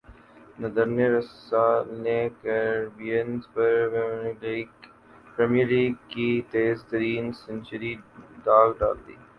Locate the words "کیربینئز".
2.41-3.41